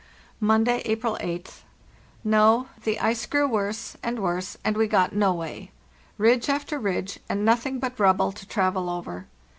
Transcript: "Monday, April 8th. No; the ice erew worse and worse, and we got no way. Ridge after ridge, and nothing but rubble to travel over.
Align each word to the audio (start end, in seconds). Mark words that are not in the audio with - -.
"Monday, 0.39 0.81
April 0.85 1.15
8th. 1.21 1.59
No; 2.23 2.69
the 2.85 2.99
ice 2.99 3.27
erew 3.27 3.47
worse 3.47 3.95
and 4.01 4.17
worse, 4.17 4.57
and 4.65 4.75
we 4.75 4.87
got 4.87 5.13
no 5.13 5.31
way. 5.31 5.69
Ridge 6.17 6.49
after 6.49 6.79
ridge, 6.79 7.19
and 7.29 7.45
nothing 7.45 7.77
but 7.79 7.99
rubble 7.99 8.31
to 8.31 8.47
travel 8.47 8.89
over. 8.89 9.27